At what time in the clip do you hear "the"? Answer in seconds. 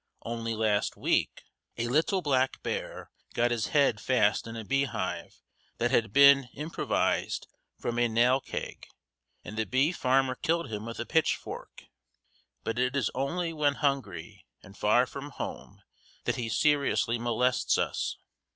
9.59-9.67